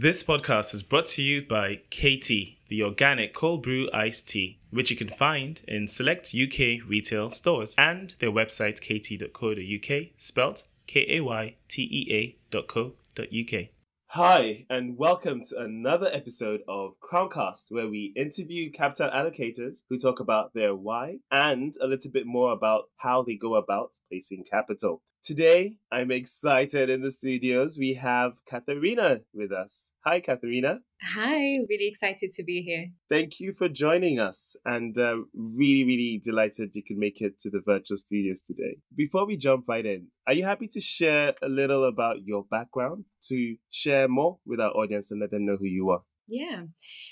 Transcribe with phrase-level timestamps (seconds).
[0.00, 4.92] This podcast is brought to you by Kaytea, the organic cold brew iced tea, which
[4.92, 11.20] you can find in select UK retail stores and their website kaytea.co.uk, spelt K A
[11.20, 13.64] Y T E A.co.uk.
[14.12, 20.20] Hi, and welcome to another episode of Crowncast, where we interview capital allocators who talk
[20.20, 25.02] about their why and a little bit more about how they go about placing capital.
[25.22, 27.76] Today, I'm excited in the studios.
[27.78, 29.92] We have Katharina with us.
[30.04, 30.78] Hi, Katharina.
[31.02, 32.92] Hi, really excited to be here.
[33.10, 37.50] Thank you for joining us and uh, really, really delighted you could make it to
[37.50, 38.78] the virtual studios today.
[38.94, 43.04] Before we jump right in, are you happy to share a little about your background
[43.24, 46.02] to share more with our audience and let them know who you are?
[46.28, 46.64] Yeah.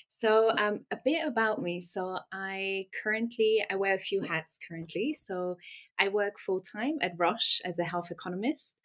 [0.09, 1.80] So um, a bit about me.
[1.80, 5.15] So I currently I wear a few hats currently.
[5.15, 5.57] So
[5.99, 8.77] I work full time at Roche as a health economist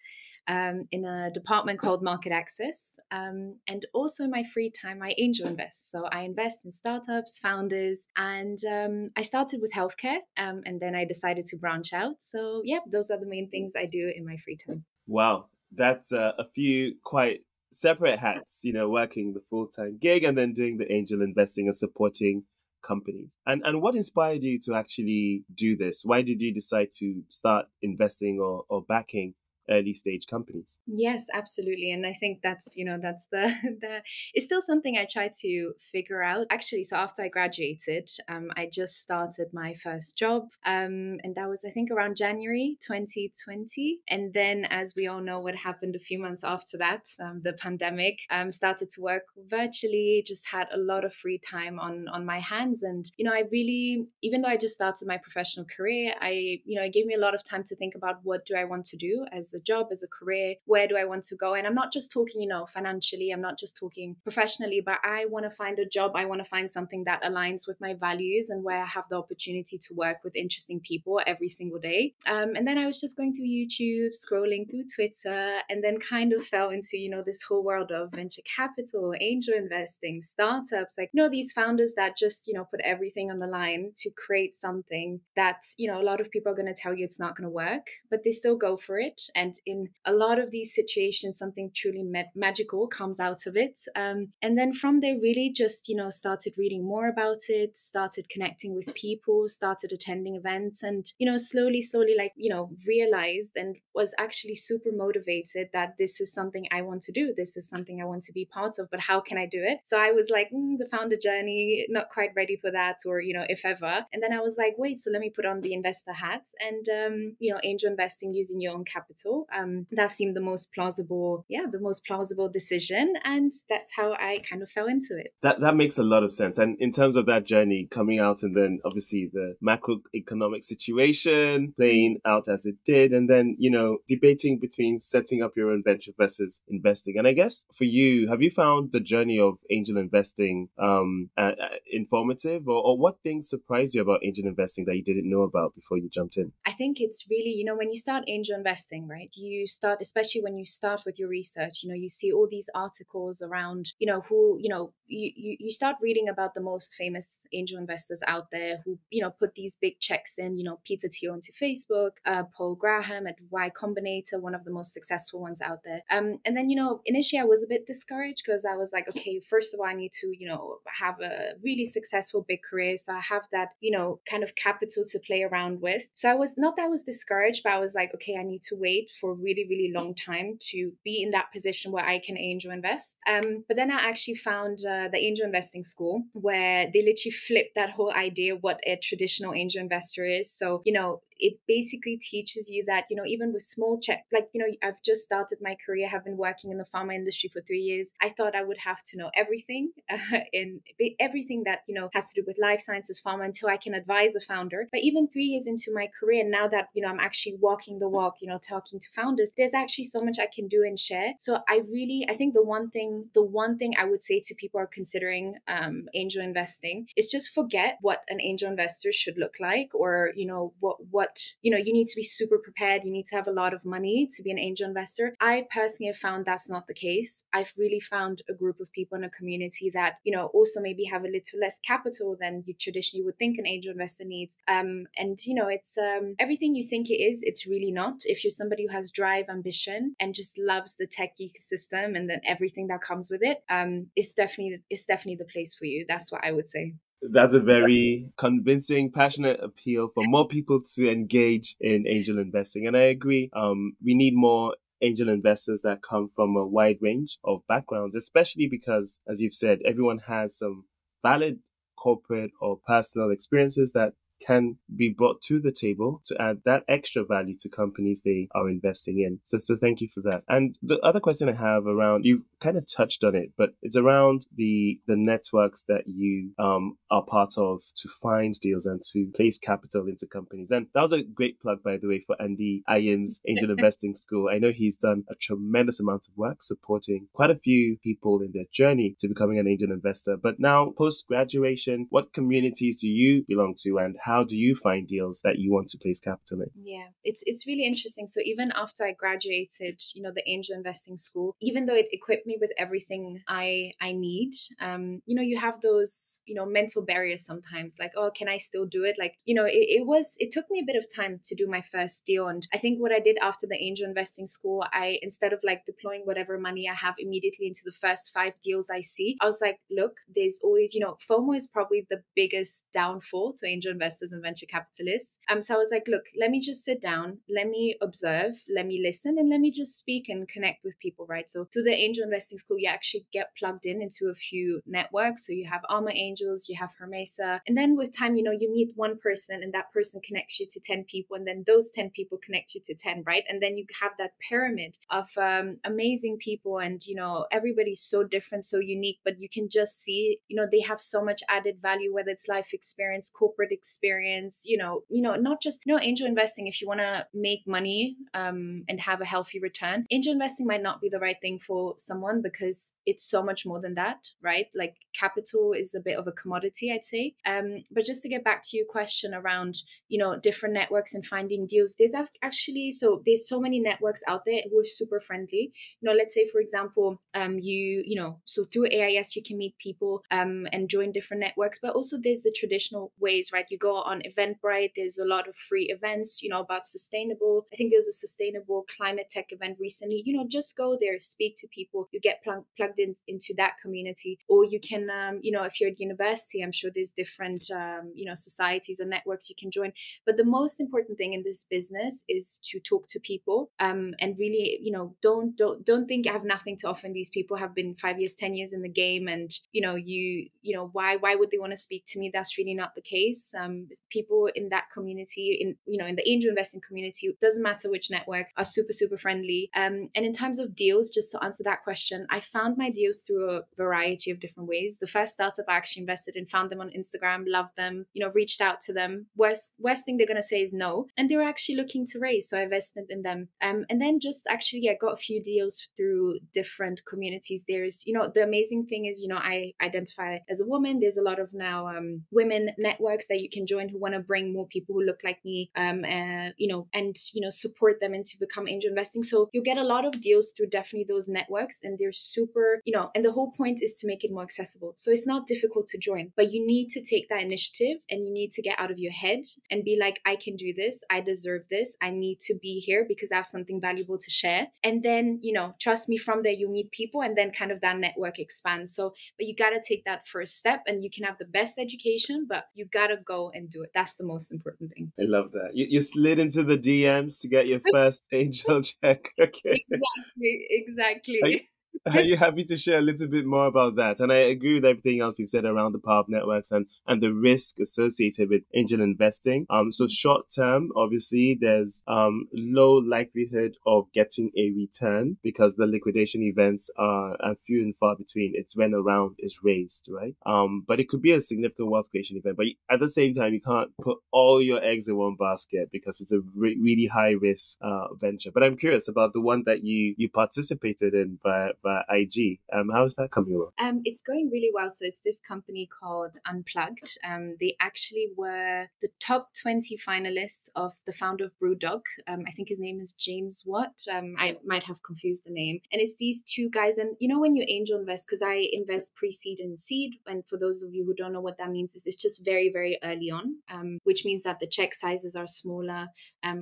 [0.48, 3.00] um, in a department called Market Access.
[3.12, 5.92] Um, and also in my free time, I angel invest.
[5.92, 10.96] So I invest in startups, founders, and um, I started with healthcare um, and then
[10.96, 12.16] I decided to branch out.
[12.20, 14.86] So, yeah, those are the main things I do in my free time.
[15.08, 15.48] Wow.
[15.74, 20.38] That's uh, a few quite separate hats, you know, working the full time gig and
[20.38, 22.44] then doing the angel investing and supporting
[22.82, 23.38] companies.
[23.46, 26.04] And and what inspired you to actually do this?
[26.04, 29.34] Why did you decide to start investing or, or backing
[29.72, 30.80] early stage companies.
[30.86, 33.44] Yes absolutely and i think that's you know that's the
[33.82, 34.02] the
[34.34, 36.48] it's still something i try to figure out.
[36.50, 41.48] Actually so after i graduated um, i just started my first job um, and that
[41.48, 46.00] was i think around january 2020 and then as we all know what happened a
[46.00, 50.78] few months after that um, the pandemic um, started to work virtually just had a
[50.78, 54.50] lot of free time on on my hands and you know i really even though
[54.50, 57.44] i just started my professional career i you know it gave me a lot of
[57.44, 60.08] time to think about what do i want to do as a job, as a
[60.08, 60.56] career?
[60.66, 61.54] Where do I want to go?
[61.54, 65.26] And I'm not just talking, you know, financially, I'm not just talking professionally, but I
[65.26, 66.12] want to find a job.
[66.16, 69.18] I want to find something that aligns with my values and where I have the
[69.18, 72.14] opportunity to work with interesting people every single day.
[72.28, 76.34] Um, and then I was just going through YouTube, scrolling through Twitter, and then kind
[76.34, 81.10] of fell into, you know, this whole world of venture capital, angel investing, startups, like,
[81.14, 84.56] you know, these founders that just, you know, put everything on the line to create
[84.56, 87.36] something that, you know, a lot of people are going to tell you it's not
[87.36, 89.22] going to work, but they still go for it.
[89.36, 93.80] And in a lot of these situations, something truly ma- magical comes out of it.
[93.96, 98.30] Um, and then from there, really just, you know, started reading more about it, started
[98.30, 103.52] connecting with people, started attending events, and, you know, slowly, slowly, like, you know, realized
[103.56, 107.34] and was actually super motivated that this is something I want to do.
[107.36, 109.80] This is something I want to be part of, but how can I do it?
[109.84, 113.34] So I was like, mm, the founder journey, not quite ready for that, or, you
[113.34, 114.06] know, if ever.
[114.14, 116.88] And then I was like, wait, so let me put on the investor hat and,
[116.90, 121.46] um, you know, angel investing using your own capital um, that seemed the most plausible,
[121.48, 125.34] yeah, the most plausible decision, and that's how I kind of fell into it.
[125.42, 126.58] That that makes a lot of sense.
[126.58, 132.20] And in terms of that journey coming out, and then obviously the macroeconomic situation playing
[132.26, 136.12] out as it did, and then you know debating between setting up your own venture
[136.18, 137.18] versus investing.
[137.18, 141.54] And I guess for you, have you found the journey of angel investing um, uh,
[141.62, 145.42] uh, informative, or, or what things surprised you about angel investing that you didn't know
[145.42, 146.52] about before you jumped in?
[146.66, 149.21] I think it's really, you know, when you start angel investing, right?
[149.34, 152.70] You start especially when you start with your research you know you see all these
[152.76, 156.96] articles around you know who you know you, you, you start reading about the most
[156.96, 160.80] famous angel investors out there who you know put these big checks in you know
[160.86, 165.42] peter thiel into facebook uh, paul graham at y combinator one of the most successful
[165.42, 166.02] ones out there.
[166.10, 169.08] Um, and then you know initially i was a bit discouraged because i was like
[169.10, 172.98] okay first of all i need to you know have a really successful big career
[172.98, 176.10] so i have that you know kind of capital to play around with.
[176.16, 178.62] So i was not that i was discouraged but i was like okay i need
[178.64, 182.20] to wait for a really really long time to be in that position where i
[182.20, 186.88] can angel invest um, but then i actually found uh, the angel investing school where
[186.94, 190.52] they literally flipped that whole idea what a traditional angel investor is.
[190.52, 194.48] So, you know, it basically teaches you that you know even with small check like
[194.54, 197.62] you know i've just started my career have been working in the pharma industry for
[197.62, 198.12] three years.
[198.22, 200.82] I thought i would have to know everything uh, in
[201.20, 204.36] everything that you know has to do with life sciences pharma until i can advise
[204.36, 204.88] a founder.
[204.92, 208.10] But even three years into my career now that you know i'm actually walking the
[208.10, 211.34] walk you know talking to founders there's actually so much i can do and share.
[211.40, 214.56] So i really i think the one thing the one thing i would say to
[214.56, 219.56] people are considering um, angel investing is just forget what an angel investor should look
[219.60, 221.31] like or you know what what
[221.62, 223.04] you know you need to be super prepared.
[223.04, 225.36] You need to have a lot of money to be an angel investor.
[225.40, 227.44] I personally have found that's not the case.
[227.54, 231.06] I've really found a group of people in a community that you know also maybe
[231.06, 234.58] have a little less capital than you traditionally would think an angel investor needs.
[234.68, 238.22] Um, and you know it's um, everything you think it is it's really not.
[238.26, 242.42] If you're somebody who has drive, ambition, and just loves the tech ecosystem and then
[242.46, 246.06] everything that comes with it, um, it's definitely it's definitely the place for you.
[246.08, 246.96] That's what I would say.
[247.22, 252.88] That's a very convincing, passionate appeal for more people to engage in angel investing.
[252.88, 253.52] And I agree.
[253.54, 258.68] Um, we need more angel investors that come from a wide range of backgrounds, especially
[258.68, 260.86] because, as you've said, everyone has some
[261.22, 261.60] valid
[261.96, 264.14] corporate or personal experiences that
[264.46, 268.70] can be brought to the table to add that extra value to companies they are
[268.70, 269.40] investing in.
[269.44, 270.44] So, so thank you for that.
[270.48, 273.98] And the other question I have around, you kind of touched on it, but it's
[273.98, 279.32] around the, the networks that you, um, are part of to find deals and to
[279.36, 280.72] place capital into companies.
[280.72, 284.50] And that was a great plug, by the way, for Andy Ayim's Angel Investing School.
[284.50, 288.52] I know he's done a tremendous amount of work supporting quite a few people in
[288.54, 290.38] their journey to becoming an angel investor.
[290.38, 294.76] But now, post graduation, what communities do you belong to and how how do you
[294.76, 296.70] find deals that you want to place capital in?
[296.76, 298.28] Yeah, it's it's really interesting.
[298.28, 302.48] So even after I graduated, you know, the angel investing school, even though it equipped
[302.48, 307.04] me with everything I I need, um, you know, you have those, you know, mental
[307.04, 309.18] barriers sometimes, like, oh, can I still do it?
[309.20, 311.68] Like, you know, it, it was it took me a bit of time to do
[311.68, 312.48] my first deal.
[312.48, 315.86] And I think what I did after the angel investing school, I instead of like
[315.86, 319.60] deploying whatever money I have immediately into the first five deals I see, I was
[319.62, 324.21] like, look, there's always, you know, FOMO is probably the biggest downfall to angel investors
[324.22, 325.40] investors and venture capitalists.
[325.50, 328.86] Um, so I was like, look, let me just sit down, let me observe, let
[328.86, 331.50] me listen, and let me just speak and connect with people, right?
[331.50, 335.48] So to the angel investing school, you actually get plugged in into a few networks.
[335.48, 338.72] So you have Alma Angels, you have Hermesa, and then with time, you know, you
[338.72, 342.10] meet one person, and that person connects you to ten people, and then those ten
[342.10, 343.44] people connect you to ten, right?
[343.50, 348.24] And then you have that pyramid of um, amazing people, and you know, everybody's so
[348.24, 351.78] different, so unique, but you can just see, you know, they have so much added
[351.82, 355.94] value, whether it's life experience, corporate experience experience you know you know not just you
[355.94, 360.06] know angel investing if you want to make money um, and have a healthy return
[360.12, 363.80] angel investing might not be the right thing for someone because it's so much more
[363.80, 364.68] than that right?
[364.76, 367.36] Like capital is a bit of a commodity i'd say.
[367.46, 369.76] Um, but just to get back to your question around
[370.08, 374.44] you know different networks and finding deals there's actually so there's so many networks out
[374.46, 375.72] there who are super friendly.
[376.00, 379.58] You know let's say for example um, you you know so through ais you can
[379.58, 383.66] meet people um, and join different networks but also there's the traditional ways right?
[383.70, 384.92] You go on Eventbrite.
[384.96, 387.68] There's a lot of free events, you know, about sustainable.
[387.74, 390.22] I think there was a sustainable climate tech event recently.
[390.26, 392.08] You know, just go there, speak to people.
[392.12, 395.80] You get plug- plugged in, into that community, or you can, um, you know, if
[395.80, 399.72] you're at university, I'm sure there's different, um, you know, societies or networks you can
[399.72, 399.94] join.
[400.26, 404.38] But the most important thing in this business is to talk to people, um, and
[404.40, 407.08] really, you know, don't don't don't think I have nothing to offer.
[407.08, 409.96] And these people have been five years, ten years in the game, and you know,
[409.96, 412.32] you you know, why why would they want to speak to me?
[412.34, 413.54] That's really not the case.
[413.58, 417.90] Um, people in that community in you know in the angel investing community doesn't matter
[417.90, 419.70] which network are super super friendly.
[419.76, 423.24] Um, and in terms of deals just to answer that question i found my deals
[423.24, 424.98] through a variety of different ways.
[425.00, 428.32] The first startup i actually invested in found them on instagram loved them you know
[428.34, 429.28] reached out to them.
[429.36, 432.20] Worst worst thing they're going to say is no and they were actually looking to
[432.20, 433.50] raise so i invested in them.
[433.62, 437.66] Um, and then just actually i got a few deals through different communities.
[437.68, 441.00] There's you know the amazing thing is you know i identify as a woman.
[441.00, 444.30] There's a lot of now um, women networks that you can join who want to
[444.32, 447.96] bring more people who look like me, um, uh, you know, and you know, support
[448.02, 449.24] them into become angel investing.
[449.32, 452.94] So you get a lot of deals through definitely those networks, and they're super, you
[452.96, 454.94] know, and the whole point is to make it more accessible.
[454.98, 458.32] So it's not difficult to join, but you need to take that initiative and you
[458.32, 461.22] need to get out of your head and be like, I can do this, I
[461.22, 464.68] deserve this, I need to be here because I have something valuable to share.
[464.84, 467.82] And then, you know, trust me, from there you meet people, and then kind of
[467.82, 468.96] that network expands.
[468.96, 471.80] So, but you got to take that first step, and you can have the best
[471.80, 473.92] education, but you got to go and do it.
[473.94, 475.12] That's the most important thing.
[475.20, 475.72] I love that.
[475.74, 479.34] You, you slid into the DMs to get your first angel check.
[479.40, 479.84] Okay.
[479.90, 480.68] Exactly.
[480.70, 481.68] Exactly.
[482.14, 484.20] Are you happy to share a little bit more about that?
[484.20, 487.22] And I agree with everything else you've said around the power of networks and, and
[487.22, 489.68] the risk associated with angel investing.
[489.70, 495.86] Um, so short term, obviously, there's um low likelihood of getting a return because the
[495.86, 498.54] liquidation events are, are few and far between.
[498.56, 500.36] It's when a round is raised, right?
[500.44, 502.58] Um, but it could be a significant wealth creation event.
[502.58, 506.20] But at the same time, you can't put all your eggs in one basket because
[506.20, 508.50] it's a re- really high risk uh, venture.
[508.52, 512.60] But I'm curious about the one that you you participated in via via IG.
[512.74, 513.72] Um, how is that coming along?
[513.80, 514.90] Um, it's going really well.
[514.90, 517.18] So it's this company called Unplugged.
[517.28, 522.02] Um, they actually were the top 20 finalists of the founder of Brewdog.
[522.28, 524.04] Um, I think his name is James Watt.
[524.12, 525.80] Um, I might have confused the name.
[525.92, 526.98] And it's these two guys.
[526.98, 530.58] And you know, when you angel invest, because I invest pre-seed and seed, and for
[530.58, 533.32] those of you who don't know what that means, is it's just very, very early
[533.32, 536.08] on, um, which means that the check sizes are smaller,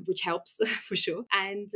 [0.05, 1.23] which helps for sure.
[1.31, 1.69] And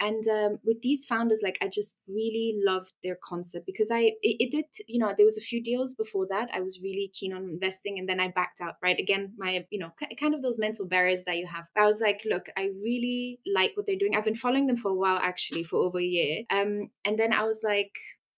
[0.00, 0.24] and
[0.64, 4.66] with these founders, like I just really loved their concept because I it, it did
[4.86, 7.98] you know there was a few deals before that I was really keen on investing,
[7.98, 8.76] and then I backed out.
[8.82, 11.64] Right again, my you know kind of those mental barriers that you have.
[11.76, 14.14] I was like, look, I really like what they're doing.
[14.16, 16.44] I've been following them for a while actually, for over a year.
[16.50, 17.92] Um, and then I was like,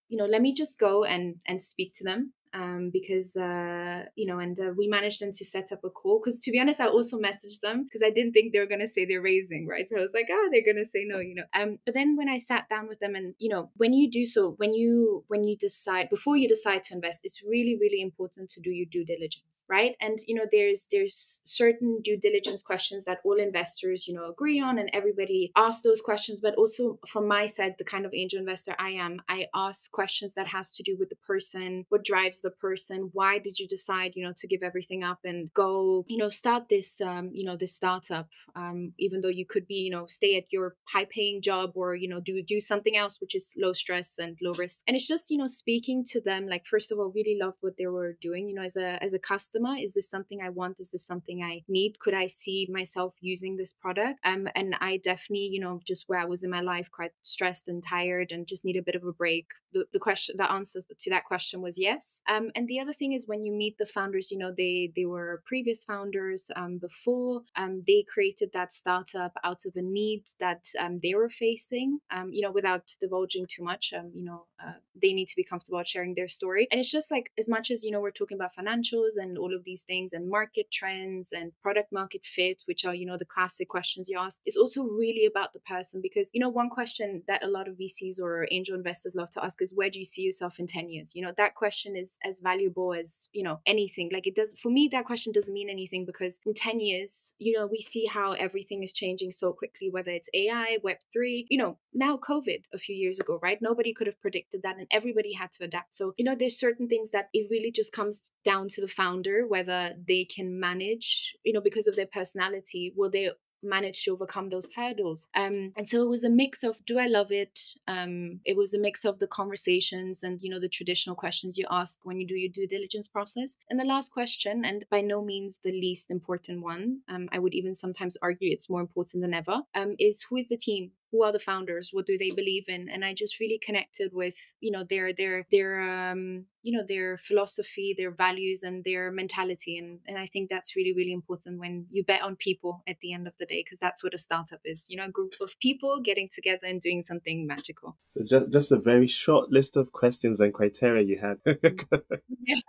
[0.08, 4.26] you know, let me just go and and speak to them um, because uh, you
[4.26, 6.20] know, and uh, we managed them to set up a call.
[6.20, 8.86] Because to be honest, I also messaged them because I didn't think they were gonna
[8.86, 9.88] say they're raising, right?
[9.88, 11.44] So I was like, oh, they're gonna say no, you know.
[11.52, 14.24] Um, but then when I sat down with them, and you know, when you do
[14.24, 18.48] so, when you when you decide before you decide to invest, it's really really important
[18.50, 19.94] to do your due diligence, right?
[20.00, 24.60] And you know, there's there's certain due diligence questions that all investors you know agree
[24.60, 26.40] on, and everybody asks those questions.
[26.40, 30.32] But also from my side, the kind of angel investor I am, I ask questions
[30.34, 34.12] that has to do with the person, what drives the person why did you decide
[34.14, 37.56] you know to give everything up and go you know start this um, you know
[37.56, 41.42] this startup um, even though you could be you know stay at your high paying
[41.42, 44.84] job or you know do do something else which is low stress and low risk?
[44.86, 47.76] And it's just you know speaking to them like first of all really loved what
[47.78, 50.76] they were doing you know as a as a customer is this something i want?
[50.78, 51.98] Is this something i need?
[52.00, 54.20] Could i see myself using this product?
[54.24, 57.68] Um and i definitely you know just where i was in my life quite stressed
[57.68, 59.46] and tired and just need a bit of a break.
[59.72, 62.22] The, the question the answer to that question was yes.
[62.28, 65.06] um, and the other thing is when you meet the founders, you know, they they
[65.06, 67.42] were previous founders um, before.
[67.56, 72.00] Um, they created that startup out of a need that um, they were facing.
[72.10, 73.92] Um, you know, without divulging too much.
[73.96, 76.66] Um, you know, uh, they need to be comfortable sharing their story.
[76.70, 79.54] And it's just like as much as you know, we're talking about financials and all
[79.54, 83.24] of these things and market trends and product market fit, which are you know the
[83.24, 84.40] classic questions you ask.
[84.44, 87.76] It's also really about the person because you know one question that a lot of
[87.76, 90.88] VCs or angel investors love to ask is where do you see yourself in ten
[90.88, 91.14] years?
[91.14, 94.10] You know, that question is as valuable as you know anything.
[94.12, 97.56] Like it does for me that question doesn't mean anything because in 10 years you
[97.56, 101.78] know we see how everything is changing so quickly whether it's ai web3 you know
[101.92, 103.58] now covid a few years ago right?
[103.60, 105.94] Nobody could have predicted that and everybody had to adapt.
[105.94, 109.46] So you know there's certain things that it really just comes down to the founder
[109.46, 113.30] whether they can manage you know because of their personality will they
[113.62, 115.28] managed to overcome those hurdles.
[115.34, 117.60] Um, and so it was a mix of do I love it?
[117.88, 121.66] Um, it was a mix of the conversations and you know the traditional questions you
[121.70, 123.56] ask when you do your due diligence process.
[123.70, 127.54] And the last question, and by no means the least important one, um, I would
[127.54, 130.92] even sometimes argue it's more important than ever, um, is who is the team?
[131.12, 131.90] Who are the founders?
[131.92, 132.88] What do they believe in?
[132.88, 137.18] And i just really connected with you know their their their um you know their
[137.18, 139.78] philosophy their values and their mentality.
[139.78, 143.12] And and i think that's really really important when you bet on people at the
[143.12, 145.58] end of the day because that's what a startup is you know a group of
[145.60, 147.96] people getting together and doing something magical.
[148.10, 151.38] So just just a very short list of questions and criteria you had.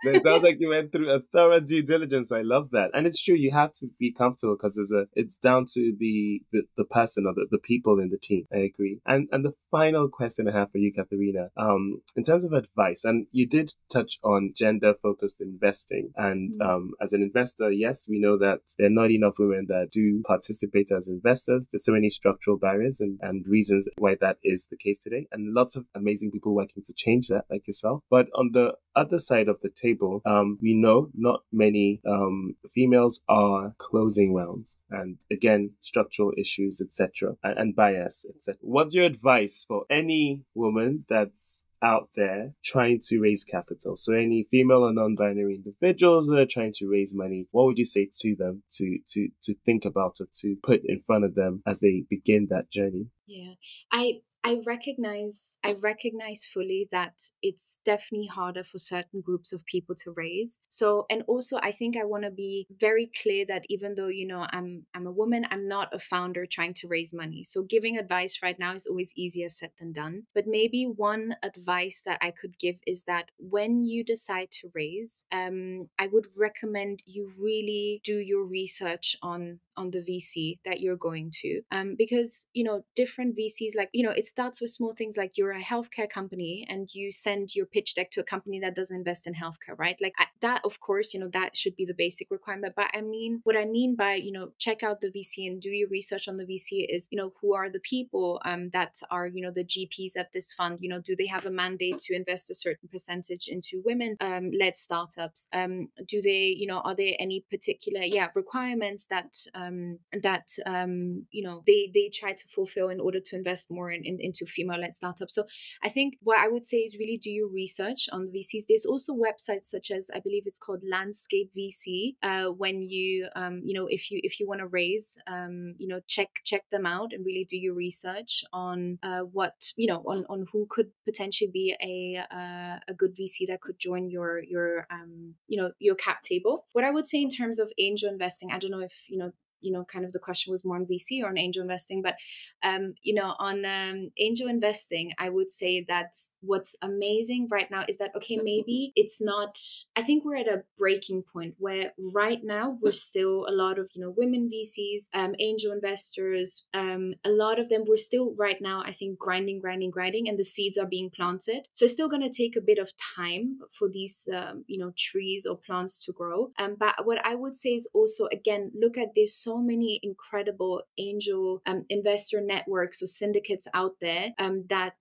[0.02, 2.32] It sounds like you went through a thorough due diligence.
[2.32, 2.90] I love that.
[2.94, 6.42] And it's true you have to be comfortable because there's a it's down to the
[6.52, 9.00] the, the person or the, the people in the team I agree.
[9.06, 13.04] And and the final question I have for you, Katharina, um, in terms of advice,
[13.04, 16.12] and you did touch on gender focused investing.
[16.16, 16.68] And mm-hmm.
[16.68, 20.22] um, as an investor, yes, we know that there are not enough women that do
[20.26, 21.68] participate as investors.
[21.70, 25.26] There's so many structural barriers and, and reasons why that is the case today.
[25.32, 28.02] And lots of amazing people working to change that, like yourself.
[28.10, 33.22] But on the other side of the table, um, we know not many um, females
[33.28, 38.58] are closing rounds, and again, structural issues, etc., and, and bias, etc.
[38.60, 43.96] What's your advice for any woman that's out there trying to raise capital.
[43.96, 47.84] So any female or non-binary individuals that are trying to raise money, what would you
[47.84, 51.62] say to them to to to think about or to put in front of them
[51.66, 53.08] as they begin that journey?
[53.26, 53.54] Yeah.
[53.92, 59.94] I I recognize I recognize fully that it's definitely harder for certain groups of people
[59.96, 60.60] to raise.
[60.68, 64.26] So and also I think I want to be very clear that even though you
[64.26, 67.44] know I'm I'm a woman, I'm not a founder trying to raise money.
[67.44, 70.26] So giving advice right now is always easier said than done.
[70.34, 75.24] But maybe one advice that I could give is that when you decide to raise,
[75.32, 80.96] um, I would recommend you really do your research on on the VC that you're
[80.96, 84.92] going to, um, because you know different VCs like you know it starts with small
[84.92, 88.58] things like you're a healthcare company and you send your pitch deck to a company
[88.60, 89.98] that doesn't invest in healthcare, right?
[90.00, 92.74] Like that, of course, you know that should be the basic requirement.
[92.76, 95.70] But I mean, what I mean by you know check out the VC and do
[95.70, 99.26] your research on the VC is you know who are the people um, that are
[99.28, 100.78] you know the GPs at this fund?
[100.80, 104.50] You know, do they have a mandate to invest a certain percentage into women um,
[104.50, 105.46] led startups?
[105.52, 109.36] Um, do they you know are there any particular yeah requirements that
[109.68, 113.90] um, that um, you know they they try to fulfill in order to invest more
[113.90, 115.34] in, in into female led startups?
[115.34, 115.44] So
[115.82, 118.64] I think what I would say is really do your research on the VCs.
[118.68, 122.16] There's also websites such as I believe it's called Landscape VC.
[122.22, 125.88] Uh, when you um, you know if you if you want to raise um, you
[125.88, 130.02] know check check them out and really do your research on uh, what you know
[130.06, 134.42] on, on who could potentially be a uh, a good VC that could join your
[134.42, 136.66] your um, you know your cap table.
[136.72, 139.32] What I would say in terms of angel investing, I don't know if you know
[139.60, 142.14] you know kind of the question was more on vc or on angel investing but
[142.62, 147.84] um you know on um, angel investing i would say that what's amazing right now
[147.88, 149.58] is that okay maybe it's not
[149.96, 153.88] i think we're at a breaking point where right now we're still a lot of
[153.94, 158.60] you know women vcs um angel investors um a lot of them we're still right
[158.60, 161.66] now i think grinding grinding grinding and the seeds are being planted.
[161.72, 164.92] So it's still going to take a bit of time for these um, you know
[164.96, 166.50] trees or plants to grow.
[166.58, 170.82] Um but what i would say is also again look at this so many incredible
[170.98, 174.94] angel um, investor networks or syndicates out there um, that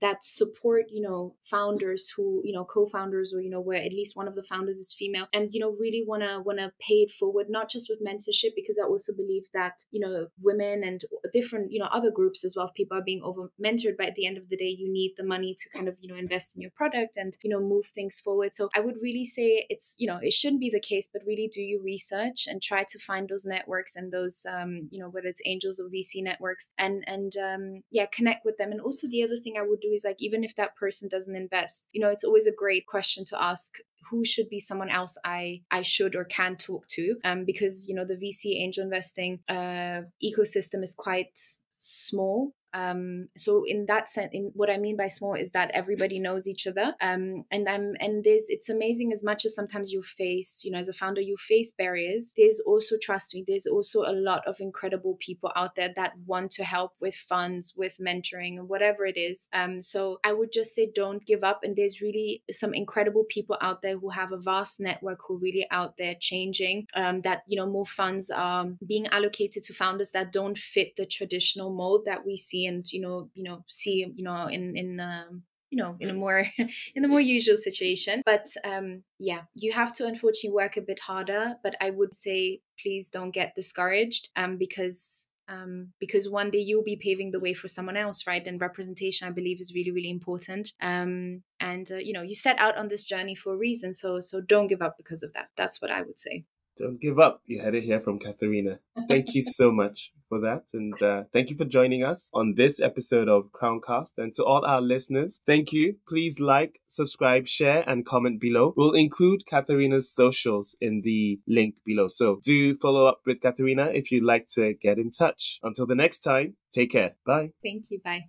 [0.00, 4.16] that support you know founders who you know co-founders or you know where at least
[4.16, 6.96] one of the founders is female and you know really want to want to pay
[7.06, 11.00] it forward not just with mentorship because I also believe that you know women and
[11.32, 14.16] different you know other groups as well if people are being over mentored but at
[14.16, 16.54] the end of the day you need the money to kind of you know invest
[16.54, 18.54] in your product and you know move things forward.
[18.54, 21.48] So I would really say it's you know it shouldn't be the case but really
[21.50, 25.28] do your research and try to find those networks and those um, you know whether
[25.28, 28.72] it's angels or vc networks and and um, yeah connect with them.
[28.72, 31.36] And also the other thing i would do is like even if that person doesn't
[31.36, 33.78] invest you know it's always a great question to ask
[34.10, 37.94] who should be someone else I I should or can talk to um, because you
[37.94, 41.38] know the VC angel investing uh, ecosystem is quite
[41.70, 46.18] small um, so in that sense, in what I mean by small is that everybody
[46.18, 46.94] knows each other.
[47.00, 50.78] Um, and um, and there's it's amazing as much as sometimes you face, you know,
[50.78, 52.34] as a founder, you face barriers.
[52.36, 56.50] There's also trust me, there's also a lot of incredible people out there that want
[56.52, 59.48] to help with funds, with mentoring, whatever it is.
[59.52, 61.60] Um, so I would just say don't give up.
[61.62, 65.66] And there's really some incredible people out there who have a vast network who really
[65.70, 66.88] out there changing.
[66.94, 71.06] Um, that you know more funds are being allocated to founders that don't fit the
[71.06, 75.00] traditional mold that we see and you know you know see you know in in
[75.00, 76.46] um, you know in a more
[76.94, 81.00] in the more usual situation but um yeah you have to unfortunately work a bit
[81.00, 86.58] harder but i would say please don't get discouraged um because um, because one day
[86.58, 88.46] you'll be paving the way for someone else, right?
[88.46, 90.72] And representation, I believe, is really, really important.
[90.80, 94.20] Um, and uh, you know, you set out on this journey for a reason, so
[94.20, 95.48] so don't give up because of that.
[95.56, 96.44] That's what I would say.
[96.76, 97.42] Don't give up.
[97.46, 98.80] You had it here from Katharina.
[99.08, 100.70] Thank you so much for that.
[100.72, 104.12] And uh, thank you for joining us on this episode of Crowncast.
[104.18, 105.96] And to all our listeners, thank you.
[106.08, 108.74] Please like, subscribe, share, and comment below.
[108.76, 112.08] We'll include Katharina's socials in the link below.
[112.08, 115.58] So do follow up with Katharina if you'd like to get in touch.
[115.62, 117.12] Until the next time, take care.
[117.24, 117.52] Bye.
[117.62, 118.00] Thank you.
[118.04, 118.24] Bye.